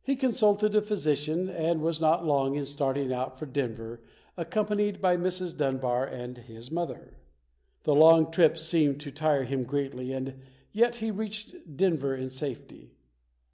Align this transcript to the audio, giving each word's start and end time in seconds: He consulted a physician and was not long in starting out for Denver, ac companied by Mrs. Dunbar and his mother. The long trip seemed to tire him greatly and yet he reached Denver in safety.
He 0.00 0.14
consulted 0.14 0.76
a 0.76 0.80
physician 0.80 1.48
and 1.50 1.82
was 1.82 2.00
not 2.00 2.24
long 2.24 2.54
in 2.54 2.64
starting 2.64 3.12
out 3.12 3.36
for 3.36 3.46
Denver, 3.46 4.00
ac 4.38 4.46
companied 4.48 5.00
by 5.02 5.16
Mrs. 5.16 5.56
Dunbar 5.56 6.06
and 6.06 6.38
his 6.38 6.70
mother. 6.70 7.14
The 7.82 7.92
long 7.96 8.30
trip 8.30 8.56
seemed 8.56 9.00
to 9.00 9.10
tire 9.10 9.42
him 9.42 9.64
greatly 9.64 10.12
and 10.12 10.34
yet 10.70 10.94
he 11.02 11.10
reached 11.10 11.74
Denver 11.76 12.14
in 12.14 12.30
safety. 12.30 12.92